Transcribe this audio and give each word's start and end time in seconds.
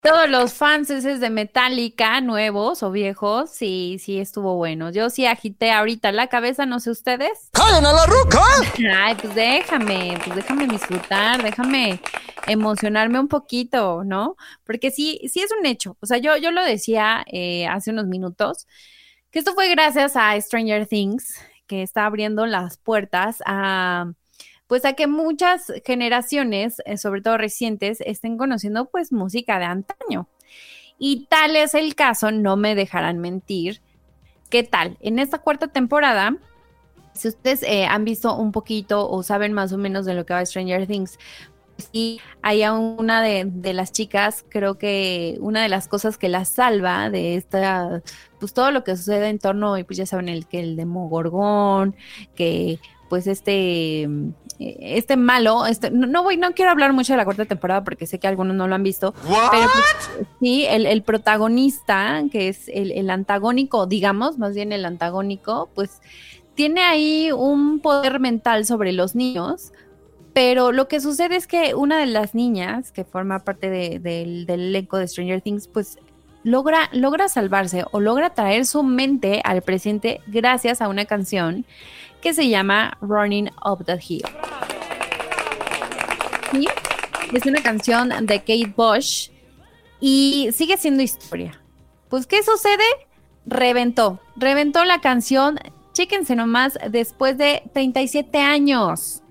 Todos 0.00 0.30
los 0.30 0.54
fans 0.54 0.86
de 0.86 1.28
Metallica, 1.28 2.20
nuevos 2.20 2.84
o 2.84 2.92
viejos, 2.92 3.50
sí, 3.50 3.96
sí 3.98 4.20
estuvo 4.20 4.54
bueno. 4.54 4.92
Yo 4.92 5.10
sí 5.10 5.26
agité 5.26 5.72
ahorita 5.72 6.12
la 6.12 6.28
cabeza, 6.28 6.66
no 6.66 6.78
sé 6.78 6.90
ustedes. 6.90 7.50
¡Callen 7.52 7.84
a 7.84 7.92
la 7.92 8.06
ruca! 8.06 8.40
Ay, 8.96 9.16
pues 9.16 9.34
déjame, 9.34 10.16
pues 10.24 10.36
déjame 10.36 10.68
disfrutar, 10.68 11.42
déjame 11.42 12.00
emocionarme 12.46 13.18
un 13.18 13.26
poquito, 13.26 14.04
¿no? 14.04 14.36
Porque 14.64 14.92
sí, 14.92 15.20
sí 15.28 15.40
es 15.40 15.50
un 15.50 15.66
hecho. 15.66 15.96
O 16.00 16.06
sea, 16.06 16.18
yo, 16.18 16.36
yo 16.36 16.52
lo 16.52 16.62
decía 16.62 17.24
eh, 17.26 17.66
hace 17.66 17.90
unos 17.90 18.06
minutos, 18.06 18.68
que 19.32 19.40
esto 19.40 19.52
fue 19.54 19.68
gracias 19.68 20.14
a 20.14 20.40
Stranger 20.40 20.86
Things, 20.86 21.34
que 21.66 21.82
está 21.82 22.06
abriendo 22.06 22.46
las 22.46 22.78
puertas 22.78 23.42
a 23.44 24.12
pues 24.68 24.84
a 24.84 24.92
que 24.92 25.08
muchas 25.08 25.72
generaciones, 25.84 26.80
eh, 26.84 26.98
sobre 26.98 27.22
todo 27.22 27.38
recientes, 27.38 28.00
estén 28.02 28.38
conociendo 28.38 28.88
pues 28.90 29.12
música 29.12 29.58
de 29.58 29.64
antaño. 29.64 30.28
Y 30.98 31.26
tal 31.26 31.56
es 31.56 31.74
el 31.74 31.94
caso, 31.94 32.30
no 32.30 32.56
me 32.56 32.74
dejarán 32.74 33.18
mentir. 33.18 33.80
¿Qué 34.50 34.62
tal? 34.62 34.96
En 35.00 35.18
esta 35.18 35.38
cuarta 35.38 35.68
temporada, 35.68 36.36
si 37.14 37.28
ustedes 37.28 37.62
eh, 37.62 37.86
han 37.86 38.04
visto 38.04 38.36
un 38.36 38.52
poquito 38.52 39.08
o 39.10 39.22
saben 39.22 39.52
más 39.52 39.72
o 39.72 39.78
menos 39.78 40.04
de 40.04 40.14
lo 40.14 40.26
que 40.26 40.34
va 40.34 40.44
Stranger 40.44 40.86
Things, 40.86 41.18
sí 41.92 42.20
hay 42.42 42.64
una 42.64 43.22
de, 43.22 43.72
las 43.72 43.92
chicas, 43.92 44.44
creo 44.48 44.78
que 44.78 45.36
una 45.40 45.62
de 45.62 45.68
las 45.68 45.88
cosas 45.88 46.18
que 46.18 46.28
la 46.28 46.44
salva 46.44 47.10
de 47.10 47.36
esta, 47.36 48.02
pues 48.40 48.52
todo 48.52 48.70
lo 48.70 48.84
que 48.84 48.96
sucede 48.96 49.28
en 49.28 49.38
torno, 49.38 49.78
y 49.78 49.84
pues 49.84 49.96
ya 49.96 50.06
saben, 50.06 50.28
el 50.28 50.46
que 50.46 50.60
el 50.60 50.76
Demogorgón, 50.76 51.96
que 52.34 52.80
pues 53.08 53.26
este 53.26 54.08
este 54.58 55.16
malo, 55.16 55.66
este, 55.66 55.90
no, 55.90 56.22
voy, 56.22 56.36
no 56.36 56.52
quiero 56.52 56.70
hablar 56.72 56.92
mucho 56.92 57.12
de 57.12 57.16
la 57.16 57.24
cuarta 57.24 57.44
temporada 57.44 57.84
porque 57.84 58.06
sé 58.06 58.18
que 58.18 58.26
algunos 58.26 58.56
no 58.56 58.66
lo 58.66 58.74
han 58.74 58.82
visto, 58.82 59.14
pero 59.22 59.68
pues, 59.72 60.26
sí, 60.40 60.66
el, 60.68 61.02
protagonista, 61.02 62.24
que 62.32 62.48
es 62.48 62.68
el, 62.68 63.08
antagónico, 63.10 63.86
digamos, 63.86 64.38
más 64.38 64.54
bien 64.54 64.72
el 64.72 64.84
antagónico, 64.84 65.68
pues 65.74 66.00
tiene 66.54 66.80
ahí 66.80 67.30
un 67.30 67.78
poder 67.78 68.18
mental 68.18 68.66
sobre 68.66 68.92
los 68.92 69.14
niños, 69.14 69.72
pero 70.32 70.72
lo 70.72 70.88
que 70.88 71.00
sucede 71.00 71.36
es 71.36 71.46
que 71.46 71.76
una 71.76 71.98
de 71.98 72.06
las 72.06 72.34
niñas, 72.34 72.90
que 72.90 73.04
forma 73.04 73.44
parte 73.44 73.70
del, 73.70 74.44
del 74.44 74.60
elenco 74.60 74.98
de 74.98 75.06
Stranger 75.06 75.40
Things, 75.40 75.68
pues 75.68 75.98
logra, 76.48 76.88
logra 76.92 77.28
salvarse 77.28 77.84
o 77.90 78.00
logra 78.00 78.30
traer 78.30 78.64
su 78.64 78.82
mente 78.82 79.40
al 79.44 79.62
presente 79.62 80.20
gracias 80.26 80.80
a 80.80 80.88
una 80.88 81.04
canción 81.04 81.66
que 82.22 82.32
se 82.32 82.48
llama 82.48 82.96
Running 83.00 83.50
Up 83.64 83.84
the 83.84 83.98
Hill. 84.00 84.24
Es 87.32 87.44
una 87.44 87.62
canción 87.62 88.08
de 88.08 88.38
Kate 88.38 88.72
Bush 88.74 89.28
y 90.00 90.48
sigue 90.52 90.78
siendo 90.78 91.02
historia. 91.02 91.60
Pues, 92.08 92.26
¿qué 92.26 92.42
sucede? 92.42 92.84
Reventó, 93.44 94.18
reventó 94.36 94.84
la 94.84 95.00
canción, 95.02 95.58
chéquense 95.92 96.34
nomás, 96.34 96.78
después 96.90 97.36
de 97.36 97.62
37 97.74 98.38
años. 98.38 99.22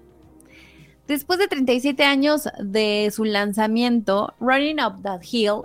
Después 1.08 1.40
de 1.40 1.48
37 1.48 2.04
años 2.04 2.48
de 2.60 3.12
su 3.12 3.24
lanzamiento, 3.24 4.36
Running 4.40 4.80
Up 4.82 5.02
That 5.02 5.22
Hill 5.24 5.64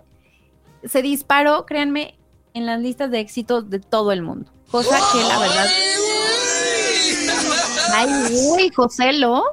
se 0.85 1.03
disparó, 1.03 1.67
créanme, 1.67 2.17
en 2.55 2.67
las 2.67 2.81
listas 2.81 3.11
de 3.11 3.21
éxitos 3.21 3.71
de 3.71 3.79
todo 3.81 4.13
el 4.13 4.23
mundo. 4.23 4.51
Cosa 4.71 4.99
que 5.13 5.23
la 5.23 5.39
verdad 5.39 5.67
Ay, 7.95 8.09
uy, 8.51 8.71
Joselo, 8.75 9.45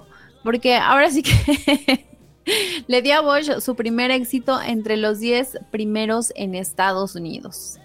porque 0.43 0.75
ahora 0.75 1.11
sí 1.11 1.23
que 1.23 2.05
le 2.87 3.01
dio 3.01 3.17
a 3.17 3.21
Bosch 3.21 3.59
su 3.59 3.75
primer 3.75 4.11
éxito 4.11 4.61
entre 4.61 4.97
los 4.97 5.19
10 5.19 5.59
primeros 5.71 6.31
en 6.35 6.55
Estados 6.55 7.15
Unidos. 7.15 7.79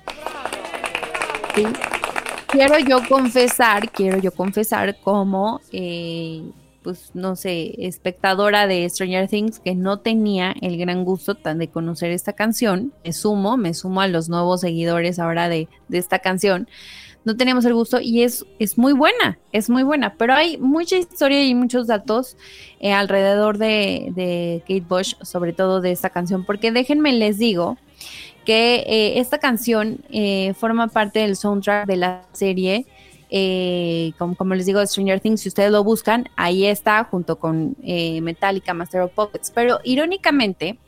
Quiero 2.48 2.78
yo 2.78 3.00
confesar, 3.08 3.90
quiero 3.90 4.18
yo 4.18 4.30
confesar 4.30 4.96
como, 5.00 5.60
eh, 5.72 6.42
pues 6.84 7.10
no 7.14 7.34
sé, 7.34 7.74
espectadora 7.78 8.66
de 8.66 8.88
Stranger 8.88 9.26
Things 9.26 9.58
que 9.58 9.74
no 9.74 9.98
tenía 10.00 10.54
el 10.60 10.76
gran 10.76 11.02
gusto 11.04 11.34
tan 11.34 11.58
de 11.58 11.68
conocer 11.68 12.10
esta 12.10 12.34
canción. 12.34 12.92
Me 13.02 13.14
sumo, 13.14 13.56
me 13.56 13.72
sumo 13.72 14.02
a 14.02 14.06
los 14.06 14.28
nuevos 14.28 14.60
seguidores 14.60 15.18
ahora 15.18 15.48
de, 15.48 15.68
de 15.88 15.98
esta 15.98 16.18
canción. 16.18 16.68
No 17.24 17.36
teníamos 17.38 17.64
el 17.64 17.72
gusto 17.72 18.00
y 18.02 18.22
es, 18.22 18.44
es 18.58 18.76
muy 18.76 18.92
buena, 18.92 19.38
es 19.50 19.70
muy 19.70 19.82
buena, 19.82 20.14
pero 20.16 20.34
hay 20.34 20.58
mucha 20.58 20.98
historia 20.98 21.42
y 21.42 21.54
muchos 21.54 21.86
datos 21.86 22.36
eh, 22.80 22.92
alrededor 22.92 23.56
de, 23.56 24.12
de, 24.14 24.60
Kate 24.68 24.84
Bush, 24.86 25.14
sobre 25.22 25.54
todo 25.54 25.80
de 25.80 25.90
esta 25.90 26.10
canción, 26.10 26.44
porque 26.44 26.70
déjenme 26.70 27.14
les 27.14 27.38
digo 27.38 27.78
que 28.44 28.84
eh, 28.86 29.20
esta 29.20 29.38
canción 29.38 30.00
eh, 30.10 30.52
forma 30.52 30.88
parte 30.88 31.20
del 31.20 31.36
soundtrack 31.36 31.86
de 31.86 31.96
la 31.96 32.26
serie 32.32 32.86
eh, 33.36 34.12
como, 34.16 34.54
les 34.54 34.64
digo, 34.64 34.86
Stranger 34.86 35.18
Things, 35.18 35.40
si 35.40 35.48
ustedes 35.48 35.72
lo 35.72 35.82
buscan, 35.82 36.28
ahí 36.36 36.66
está 36.66 37.02
junto 37.02 37.40
con 37.40 37.74
eh, 37.82 38.20
Metallica, 38.20 38.74
Master 38.74 39.00
of 39.00 39.12
Puppets. 39.12 39.50
Pero 39.50 39.80
irónicamente, 39.82 40.78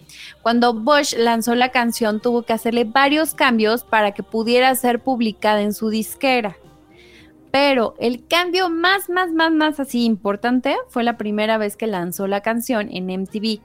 cuando 0.43 0.73
Bush 0.73 1.17
lanzó 1.17 1.57
la 1.57 1.71
canción, 1.71 2.21
tuvo 2.21 2.43
que 2.43 2.53
hacerle 2.53 2.85
varios 2.85 3.35
cambios 3.35 3.83
para 3.83 4.13
que 4.13 4.23
pudiera 4.23 4.73
ser 4.77 5.03
publicada 5.03 5.61
en 5.63 5.75
su 5.75 5.89
disquera. 5.89 6.57
Pero 7.51 7.97
el 7.99 8.25
cambio 8.29 8.71
más, 8.71 9.11
más, 9.11 9.33
más, 9.33 9.51
más 9.51 9.81
así 9.81 10.05
importante 10.05 10.77
fue 10.89 11.03
la 11.03 11.19
primera 11.19 11.59
vez 11.59 11.77
que 11.77 11.89
lanzó 11.89 12.29
la 12.29 12.43
canción 12.43 12.91
en 12.93 13.07
MTV. 13.07 13.59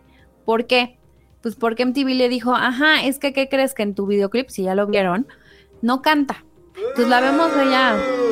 ¿Por 0.43 0.65
qué? 0.65 0.97
Pues 1.41 1.55
porque 1.55 1.85
MTV 1.85 2.15
le 2.15 2.29
dijo, 2.29 2.55
ajá, 2.55 3.03
es 3.03 3.19
que, 3.19 3.31
¿qué 3.31 3.47
crees 3.47 3.75
que 3.75 3.83
en 3.83 3.93
tu 3.93 4.07
videoclip, 4.07 4.49
si 4.49 4.63
ya 4.63 4.73
lo 4.73 4.87
vieron, 4.87 5.27
no 5.83 6.01
canta? 6.01 6.45
Pues 6.95 7.07
la 7.07 7.19
vemos 7.19 7.51
allá 7.53 8.30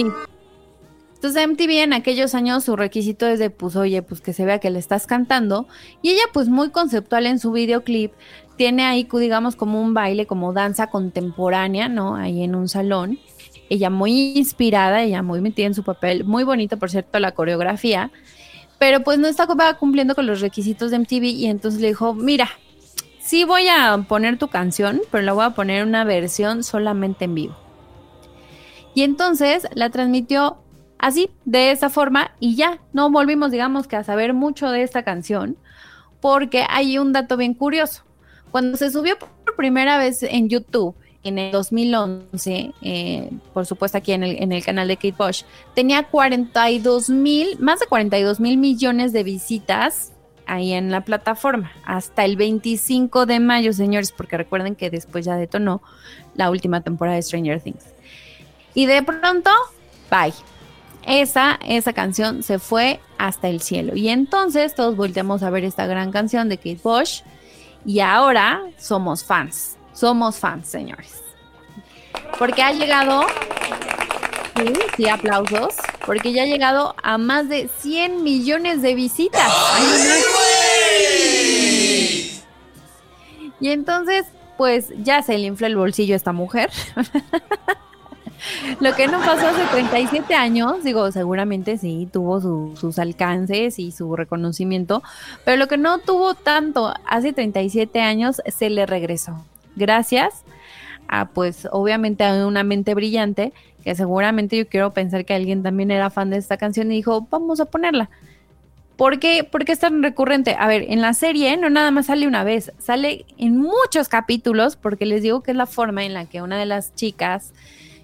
Entonces 0.00 1.46
MTV 1.46 1.82
en 1.82 1.92
aquellos 1.92 2.34
años 2.34 2.64
su 2.64 2.74
requisito 2.74 3.26
es 3.26 3.38
de, 3.38 3.50
pues, 3.50 3.76
oye, 3.76 4.02
pues 4.02 4.20
que 4.20 4.32
se 4.32 4.44
vea 4.44 4.58
que 4.58 4.70
le 4.70 4.78
estás 4.78 5.06
cantando. 5.06 5.68
Y 6.02 6.10
ella, 6.10 6.24
pues, 6.32 6.48
muy 6.48 6.70
conceptual 6.70 7.26
en 7.26 7.38
su 7.38 7.52
videoclip, 7.52 8.12
tiene 8.56 8.84
ahí, 8.84 9.08
digamos, 9.12 9.54
como 9.54 9.80
un 9.80 9.94
baile, 9.94 10.26
como 10.26 10.52
danza 10.52 10.88
contemporánea, 10.88 11.88
¿no? 11.88 12.16
Ahí 12.16 12.42
en 12.42 12.54
un 12.54 12.68
salón. 12.68 13.18
Ella 13.68 13.88
muy 13.88 14.32
inspirada, 14.36 15.02
ella 15.02 15.22
muy 15.22 15.40
metida 15.40 15.66
en 15.66 15.74
su 15.74 15.84
papel, 15.84 16.24
muy 16.24 16.44
bonita, 16.44 16.76
por 16.76 16.90
cierto, 16.90 17.18
la 17.20 17.32
coreografía. 17.32 18.10
Pero 18.78 19.04
pues 19.04 19.18
no 19.18 19.28
estaba 19.28 19.74
cumpliendo 19.78 20.16
con 20.16 20.26
los 20.26 20.40
requisitos 20.40 20.90
de 20.90 20.98
MTV 20.98 21.24
y 21.24 21.46
entonces 21.46 21.80
le 21.80 21.88
dijo, 21.88 22.14
mira, 22.14 22.50
sí 23.20 23.44
voy 23.44 23.68
a 23.68 23.96
poner 24.08 24.38
tu 24.38 24.48
canción, 24.48 25.00
pero 25.10 25.22
la 25.22 25.32
voy 25.32 25.44
a 25.44 25.50
poner 25.50 25.86
una 25.86 26.02
versión 26.02 26.64
solamente 26.64 27.26
en 27.26 27.34
vivo. 27.36 27.61
Y 28.94 29.02
entonces 29.02 29.66
la 29.74 29.90
transmitió 29.90 30.58
así, 30.98 31.30
de 31.44 31.72
esa 31.72 31.90
forma, 31.90 32.32
y 32.38 32.54
ya, 32.54 32.80
no 32.92 33.10
volvimos, 33.10 33.50
digamos, 33.50 33.86
que 33.86 33.96
a 33.96 34.04
saber 34.04 34.34
mucho 34.34 34.70
de 34.70 34.82
esta 34.82 35.02
canción, 35.02 35.56
porque 36.20 36.64
hay 36.68 36.98
un 36.98 37.12
dato 37.12 37.36
bien 37.36 37.54
curioso. 37.54 38.04
Cuando 38.50 38.76
se 38.76 38.90
subió 38.90 39.18
por 39.18 39.56
primera 39.56 39.98
vez 39.98 40.22
en 40.22 40.48
YouTube, 40.48 40.94
en 41.24 41.38
el 41.38 41.52
2011, 41.52 42.72
eh, 42.82 43.30
por 43.54 43.66
supuesto 43.66 43.98
aquí 43.98 44.12
en 44.12 44.22
el, 44.24 44.42
en 44.42 44.52
el, 44.52 44.64
canal 44.64 44.88
de 44.88 44.96
Kate 44.96 45.14
Bush, 45.16 45.42
tenía 45.74 46.04
42 46.04 47.08
mil, 47.08 47.58
más 47.58 47.80
de 47.80 47.86
42 47.86 48.40
mil 48.40 48.58
millones 48.58 49.12
de 49.12 49.22
visitas 49.22 50.12
ahí 50.46 50.72
en 50.72 50.90
la 50.90 51.04
plataforma, 51.04 51.72
hasta 51.84 52.24
el 52.24 52.36
25 52.36 53.26
de 53.26 53.40
mayo, 53.40 53.72
señores, 53.72 54.12
porque 54.12 54.36
recuerden 54.36 54.74
que 54.74 54.90
después 54.90 55.24
ya 55.24 55.36
detonó 55.36 55.82
la 56.34 56.50
última 56.50 56.80
temporada 56.82 57.16
de 57.16 57.22
Stranger 57.22 57.60
Things. 57.60 57.84
Y 58.74 58.86
de 58.86 59.02
pronto, 59.02 59.50
bye. 60.10 60.32
Esa, 61.06 61.58
esa 61.64 61.92
canción 61.92 62.42
se 62.42 62.58
fue 62.58 63.00
hasta 63.18 63.48
el 63.48 63.60
cielo. 63.60 63.96
Y 63.96 64.08
entonces 64.08 64.74
todos 64.74 64.96
volteamos 64.96 65.42
a 65.42 65.50
ver 65.50 65.64
esta 65.64 65.86
gran 65.86 66.12
canción 66.12 66.48
de 66.48 66.56
Kate 66.56 66.80
Bush. 66.82 67.22
Y 67.84 68.00
ahora 68.00 68.62
somos 68.78 69.24
fans. 69.24 69.76
Somos 69.92 70.38
fans, 70.38 70.68
señores. 70.68 71.22
Porque 72.38 72.62
ha 72.62 72.72
llegado. 72.72 73.26
Sí, 74.56 74.72
sí, 74.96 75.08
aplausos. 75.08 75.74
Porque 76.06 76.32
ya 76.32 76.44
ha 76.44 76.46
llegado 76.46 76.94
a 77.02 77.18
más 77.18 77.48
de 77.48 77.68
100 77.80 78.22
millones 78.22 78.82
de 78.82 78.94
visitas. 78.94 79.52
Y 83.60 83.70
entonces, 83.70 84.26
pues 84.56 84.86
ya 84.98 85.22
se 85.22 85.38
le 85.38 85.46
infló 85.46 85.66
el 85.66 85.76
bolsillo 85.76 86.14
a 86.14 86.16
esta 86.16 86.32
mujer. 86.32 86.70
Lo 88.80 88.94
que 88.94 89.06
no 89.08 89.20
pasó 89.20 89.48
hace 89.48 89.64
37 89.72 90.34
años, 90.34 90.82
digo, 90.82 91.10
seguramente 91.12 91.78
sí, 91.78 92.08
tuvo 92.12 92.40
sus 92.74 92.98
alcances 92.98 93.78
y 93.78 93.92
su 93.92 94.16
reconocimiento, 94.16 95.02
pero 95.44 95.56
lo 95.56 95.68
que 95.68 95.78
no 95.78 95.98
tuvo 95.98 96.34
tanto 96.34 96.92
hace 97.06 97.32
37 97.32 98.00
años 98.00 98.42
se 98.46 98.70
le 98.70 98.86
regresó. 98.86 99.44
Gracias 99.76 100.44
a, 101.08 101.26
pues, 101.26 101.68
obviamente 101.70 102.24
a 102.24 102.46
una 102.46 102.64
mente 102.64 102.94
brillante, 102.94 103.52
que 103.84 103.94
seguramente 103.94 104.56
yo 104.56 104.68
quiero 104.68 104.92
pensar 104.92 105.24
que 105.24 105.34
alguien 105.34 105.62
también 105.62 105.90
era 105.90 106.10
fan 106.10 106.30
de 106.30 106.36
esta 106.36 106.56
canción 106.56 106.90
y 106.90 106.96
dijo, 106.96 107.26
vamos 107.30 107.60
a 107.60 107.66
ponerla. 107.66 108.10
¿Por 108.96 109.18
qué? 109.18 109.48
es 109.66 109.78
tan 109.78 110.02
recurrente? 110.02 110.56
A 110.58 110.68
ver, 110.68 110.84
en 110.88 111.00
la 111.00 111.14
serie 111.14 111.56
no 111.56 111.70
nada 111.70 111.90
más 111.90 112.06
sale 112.06 112.26
una 112.26 112.44
vez, 112.44 112.72
sale 112.78 113.24
en 113.38 113.56
muchos 113.56 114.08
capítulos, 114.08 114.76
porque 114.76 115.06
les 115.06 115.22
digo 115.22 115.42
que 115.42 115.50
es 115.50 115.56
la 115.56 115.66
forma 115.66 116.04
en 116.04 116.14
la 116.14 116.26
que 116.26 116.42
una 116.42 116.58
de 116.58 116.66
las 116.66 116.94
chicas 116.94 117.52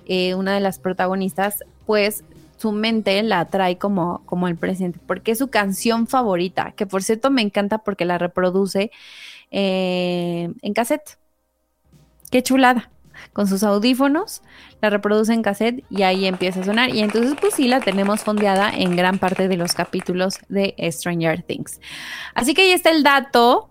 eh, 0.08 0.34
una 0.34 0.55
de 0.55 0.60
las 0.60 0.78
protagonistas, 0.78 1.62
pues 1.87 2.25
su 2.56 2.72
mente 2.72 3.22
la 3.22 3.44
trae 3.44 3.78
como, 3.78 4.22
como 4.26 4.49
el 4.49 4.56
presente, 4.56 4.99
porque 5.06 5.32
es 5.32 5.38
su 5.38 5.49
canción 5.49 6.06
favorita, 6.06 6.72
que 6.72 6.87
por 6.87 7.02
cierto 7.02 7.31
me 7.31 7.43
encanta 7.43 7.78
porque 7.78 8.05
la 8.05 8.19
reproduce 8.19 8.90
eh, 9.50 10.50
en 10.60 10.75
cassette. 10.75 11.19
Qué 12.31 12.43
chulada. 12.43 12.90
Con 13.32 13.49
sus 13.49 13.64
audífonos, 13.64 14.43
la 14.81 14.90
reproduce 14.90 15.32
en 15.32 15.43
cassette 15.43 15.84
y 15.90 16.02
ahí 16.02 16.26
empieza 16.26 16.61
a 16.61 16.64
sonar. 16.64 16.94
Y 16.94 17.00
entonces, 17.00 17.34
pues 17.40 17.54
sí, 17.54 17.66
la 17.66 17.81
tenemos 17.81 18.20
fondeada 18.20 18.70
en 18.70 18.94
gran 18.96 19.19
parte 19.19 19.49
de 19.49 19.56
los 19.56 19.75
capítulos 19.75 20.38
de 20.49 20.75
Stranger 20.90 21.43
Things. 21.43 21.81
Así 22.34 22.54
que 22.54 22.62
ahí 22.62 22.70
está 22.70 22.90
el 22.90 23.02
dato. 23.02 23.70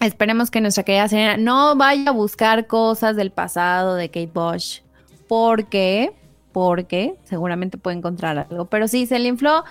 Esperemos 0.00 0.50
que 0.50 0.62
nuestra 0.62 0.82
querida 0.82 1.08
señora 1.08 1.36
no 1.36 1.76
vaya 1.76 2.08
a 2.10 2.12
buscar 2.12 2.66
cosas 2.66 3.16
del 3.16 3.30
pasado 3.30 3.96
de 3.96 4.08
Kate 4.08 4.30
Bush 4.32 4.83
porque, 5.28 6.12
porque 6.52 7.14
seguramente 7.24 7.78
puede 7.78 7.96
encontrar 7.96 8.38
algo. 8.38 8.66
Pero 8.66 8.88
sí, 8.88 9.06
se 9.06 9.18
le 9.18 9.28
infló, 9.28 9.64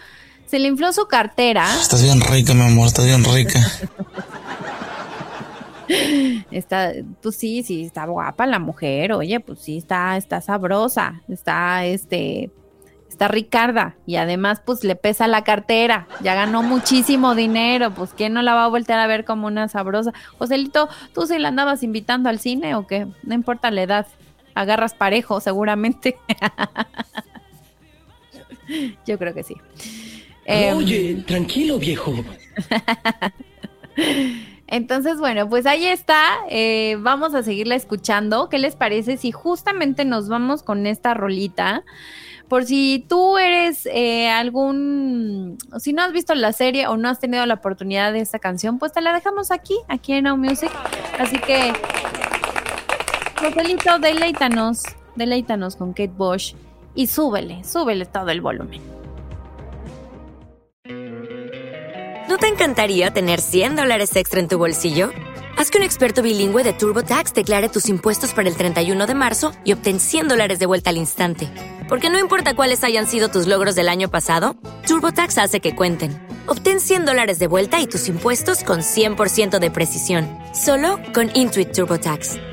se 0.45 0.59
le 0.59 0.67
infló 0.67 0.94
su 0.94 1.05
cartera. 1.07 1.65
Estás 1.81 2.03
bien 2.03 2.21
rica, 2.21 2.53
mi 2.53 2.61
amor, 2.61 2.88
estás 2.88 3.05
bien 3.05 3.23
rica. 3.23 3.59
está, 6.51 6.91
pues 7.21 7.35
sí, 7.35 7.63
sí, 7.63 7.83
está 7.85 8.05
guapa 8.05 8.45
la 8.45 8.59
mujer, 8.59 9.13
oye, 9.13 9.39
pues 9.39 9.59
sí, 9.59 9.77
está, 9.77 10.17
está 10.17 10.41
sabrosa, 10.41 11.21
está, 11.27 11.85
este, 11.85 12.51
está 13.09 13.27
Ricarda 13.27 13.95
y 14.05 14.15
además 14.15 14.61
pues 14.65 14.83
le 14.83 14.95
pesa 14.95 15.27
la 15.27 15.44
cartera, 15.44 16.07
ya 16.21 16.35
ganó 16.35 16.63
muchísimo 16.63 17.35
dinero, 17.35 17.94
pues 17.94 18.11
quién 18.15 18.33
no 18.33 18.41
la 18.41 18.55
va 18.55 18.65
a 18.65 18.69
voltear 18.69 19.00
a 19.00 19.07
ver 19.07 19.25
como 19.25 19.47
una 19.47 19.67
sabrosa. 19.69 20.13
Joselito, 20.38 20.89
¿tú 21.13 21.25
sí 21.25 21.38
la 21.39 21.50
andabas 21.50 21.83
invitando 21.83 22.29
al 22.29 22.39
cine 22.39 22.75
o 22.75 22.88
qué? 22.88 23.07
No 23.23 23.33
importa 23.33 23.71
la 23.71 23.83
edad 23.83 24.07
agarras 24.55 24.94
parejo, 24.94 25.39
seguramente. 25.39 26.17
Yo 29.05 29.17
creo 29.17 29.33
que 29.33 29.44
sí. 29.44 29.55
Oye, 30.47 31.11
em, 31.11 31.23
tranquilo, 31.23 31.79
viejo. 31.79 32.13
Entonces, 34.67 35.19
bueno, 35.19 35.50
pues 35.50 35.65
ahí 35.65 35.85
está. 35.85 36.21
Eh, 36.50 36.97
vamos 37.00 37.35
a 37.35 37.44
seguirla 37.44 37.75
escuchando. 37.75 38.50
¿Qué 38.50 38.57
les 38.57 38.75
parece 38.75 39.17
si 39.17 39.31
justamente 39.31 40.05
nos 40.05 40.29
vamos 40.29 40.63
con 40.63 40.88
esta 40.88 41.13
rolita? 41.13 41.83
Por 42.47 42.65
si 42.65 43.05
tú 43.07 43.38
eres 43.38 43.88
eh, 43.91 44.29
algún, 44.29 45.57
si 45.79 45.94
no 45.94 46.03
has 46.03 46.11
visto 46.11 46.35
la 46.35 46.53
serie 46.53 46.88
o 46.88 46.97
no 46.97 47.09
has 47.09 47.19
tenido 47.19 47.45
la 47.45 47.55
oportunidad 47.55 48.13
de 48.13 48.19
esta 48.19 48.39
canción, 48.39 48.79
pues 48.79 48.91
te 48.91 49.01
la 49.01 49.13
dejamos 49.13 49.51
aquí, 49.51 49.75
aquí 49.88 50.13
en 50.13 50.25
Now 50.25 50.38
Music. 50.38 50.71
Así 51.17 51.38
que 51.39 51.73
Joselito, 53.44 54.00
deleítanos, 54.00 54.84
deleítanos 55.18 55.75
con 55.75 55.92
Kate 55.92 56.13
Bush 56.16 56.54
y 56.95 57.07
súbele, 57.07 57.66
súbele 57.66 58.06
todo 58.06 58.30
el 58.30 58.40
volumen. 58.40 58.81
¿No 62.30 62.38
te 62.38 62.48
encantaría 62.48 63.12
tener 63.12 63.42
100 63.42 63.75
dólares 63.75 64.16
extra 64.16 64.40
en 64.40 64.48
tu 64.48 64.57
bolsillo? 64.57 65.10
Haz 65.57 65.72
que 65.72 65.78
un 65.78 65.84
experto 65.84 66.22
bilingüe 66.22 66.63
de 66.63 66.72
TurboTax 66.72 67.34
declare 67.34 67.68
tus 67.68 67.90
impuestos 67.90 68.34
para 68.34 68.48
el 68.48 68.56
31 68.56 69.07
de 69.07 69.13
marzo 69.13 69.51
y 69.66 69.74
obtén 69.74 70.00
100 70.00 70.30
dólares 70.30 70.60
de 70.60 70.66
vuelta 70.66 70.92
al 70.92 70.98
instante. 70.98 71.50
Porque 71.89 72.10
no 72.10 72.19
importa 72.19 72.56
cuáles 72.56 72.81
hayan 72.86 73.07
sido 73.07 73.28
tus 73.28 73.46
logros 73.46 73.75
del 73.75 73.89
año 73.89 74.10
pasado, 74.10 74.56
TurboTax 74.88 75.38
hace 75.39 75.60
que 75.60 75.75
cuenten. 75.75 76.18
Obtén 76.48 76.80
100 76.80 77.06
dólares 77.06 77.39
de 77.39 77.48
vuelta 77.48 77.81
y 77.81 77.88
tus 77.88 78.07
impuestos 78.07 78.63
con 78.63 78.80
100% 78.80 79.60
de 79.60 79.69
precisión, 79.69 80.30
solo 80.54 80.98
con 81.13 81.30
Intuit 81.36 81.74
TurboTax. 81.74 82.52